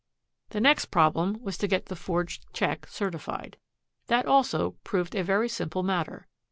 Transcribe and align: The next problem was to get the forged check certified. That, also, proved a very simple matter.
The 0.49 0.59
next 0.59 0.85
problem 0.85 1.37
was 1.43 1.59
to 1.59 1.67
get 1.67 1.85
the 1.85 1.95
forged 1.95 2.47
check 2.53 2.87
certified. 2.87 3.57
That, 4.07 4.25
also, 4.25 4.71
proved 4.83 5.13
a 5.13 5.23
very 5.23 5.47
simple 5.47 5.83
matter. 5.83 6.27